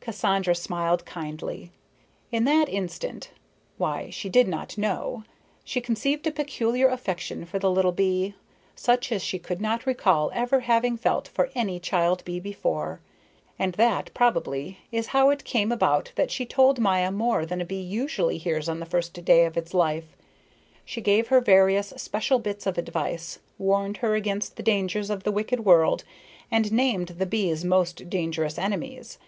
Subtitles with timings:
[0.00, 1.70] Cassandra smiled kindly.
[2.30, 3.32] In that instant
[3.76, 5.24] why, she did not know
[5.64, 8.34] she conceived a peculiar affection for the little bee,
[8.76, 13.00] such as she could not recall ever having felt for any child bee before.
[13.58, 17.64] And that, probably, is how it came about that she told Maya more than a
[17.66, 20.16] bee usually hears on the first day of its life.
[20.86, 25.32] She gave her various special bits of advice, warned her against the dangers of the
[25.32, 26.04] wicked world,
[26.50, 29.18] and named the bees' most dangerous enemies.